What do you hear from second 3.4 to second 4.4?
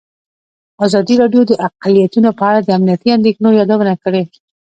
یادونه کړې.